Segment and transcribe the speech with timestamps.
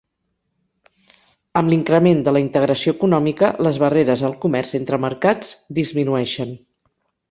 [1.61, 6.61] Amb l'increment de la integració econòmica, les barreres al comerç entre mercats disminueixen.